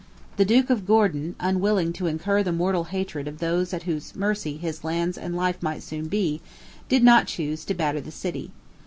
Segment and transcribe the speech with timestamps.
[0.37, 4.57] The Duke of Gordon, unwilling to incur the mortal hatred of those at whose mercy
[4.57, 6.41] his lands and life might soon be,
[6.89, 8.49] did not choose to batter the city.